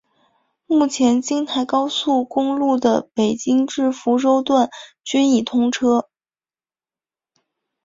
[0.65, 4.71] 目前京台高速公路的北京至福州段
[5.03, 6.09] 均已通车。